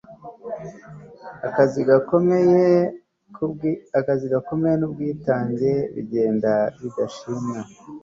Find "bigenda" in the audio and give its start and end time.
5.93-6.51